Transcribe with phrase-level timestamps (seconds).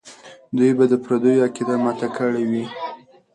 [0.57, 2.63] دوی به د پردیو عقیده ماته کړې وي.